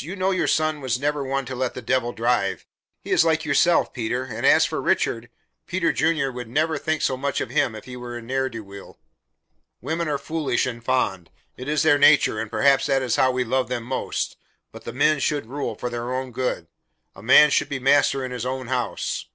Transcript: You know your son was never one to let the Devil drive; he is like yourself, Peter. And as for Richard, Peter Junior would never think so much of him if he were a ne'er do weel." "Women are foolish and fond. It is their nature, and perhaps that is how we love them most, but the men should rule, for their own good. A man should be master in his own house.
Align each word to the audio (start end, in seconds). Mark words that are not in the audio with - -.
You 0.00 0.16
know 0.16 0.32
your 0.32 0.48
son 0.48 0.80
was 0.80 0.98
never 0.98 1.22
one 1.22 1.44
to 1.44 1.54
let 1.54 1.74
the 1.74 1.80
Devil 1.80 2.10
drive; 2.10 2.66
he 3.00 3.12
is 3.12 3.24
like 3.24 3.44
yourself, 3.44 3.92
Peter. 3.92 4.24
And 4.24 4.44
as 4.44 4.64
for 4.64 4.82
Richard, 4.82 5.30
Peter 5.68 5.92
Junior 5.92 6.32
would 6.32 6.48
never 6.48 6.76
think 6.76 7.02
so 7.02 7.16
much 7.16 7.40
of 7.40 7.50
him 7.50 7.76
if 7.76 7.84
he 7.84 7.96
were 7.96 8.16
a 8.16 8.20
ne'er 8.20 8.48
do 8.48 8.64
weel." 8.64 8.98
"Women 9.80 10.08
are 10.08 10.18
foolish 10.18 10.66
and 10.66 10.82
fond. 10.84 11.30
It 11.56 11.68
is 11.68 11.84
their 11.84 11.98
nature, 11.98 12.40
and 12.40 12.50
perhaps 12.50 12.86
that 12.86 13.00
is 13.00 13.14
how 13.14 13.30
we 13.30 13.44
love 13.44 13.68
them 13.68 13.84
most, 13.84 14.36
but 14.72 14.82
the 14.82 14.92
men 14.92 15.20
should 15.20 15.46
rule, 15.46 15.76
for 15.76 15.88
their 15.88 16.12
own 16.12 16.32
good. 16.32 16.66
A 17.14 17.22
man 17.22 17.50
should 17.50 17.68
be 17.68 17.78
master 17.78 18.24
in 18.24 18.32
his 18.32 18.44
own 18.44 18.66
house. 18.66 19.26